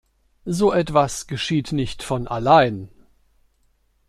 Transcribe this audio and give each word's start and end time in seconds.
So 0.47 0.73
etwas 0.73 1.27
geschieht 1.27 1.73
nicht 1.73 2.01
von 2.01 2.27
allein. 2.27 2.89